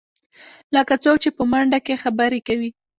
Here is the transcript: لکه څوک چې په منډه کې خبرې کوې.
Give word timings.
لکه 0.75 0.93
څوک 1.03 1.17
چې 1.23 1.29
په 1.37 1.43
منډه 1.51 1.79
کې 1.85 2.01
خبرې 2.03 2.39
کوې. 2.47 2.69